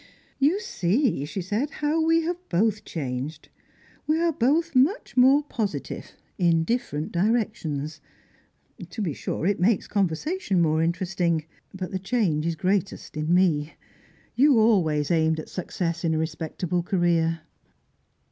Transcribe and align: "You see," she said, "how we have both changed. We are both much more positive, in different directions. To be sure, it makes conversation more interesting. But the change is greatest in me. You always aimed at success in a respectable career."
"You 0.39 0.59
see," 0.59 1.25
she 1.25 1.41
said, 1.43 1.69
"how 1.69 2.03
we 2.03 2.23
have 2.23 2.39
both 2.49 2.83
changed. 2.85 3.49
We 4.07 4.19
are 4.19 4.31
both 4.33 4.75
much 4.75 5.15
more 5.15 5.43
positive, 5.43 6.13
in 6.39 6.63
different 6.63 7.11
directions. 7.11 8.01
To 8.89 8.99
be 8.99 9.13
sure, 9.13 9.45
it 9.45 9.59
makes 9.59 9.85
conversation 9.85 10.59
more 10.59 10.81
interesting. 10.81 11.45
But 11.71 11.91
the 11.91 11.99
change 11.99 12.47
is 12.47 12.55
greatest 12.55 13.15
in 13.15 13.31
me. 13.31 13.73
You 14.33 14.57
always 14.59 15.11
aimed 15.11 15.39
at 15.39 15.49
success 15.49 16.03
in 16.03 16.15
a 16.15 16.17
respectable 16.17 16.81
career." 16.81 17.41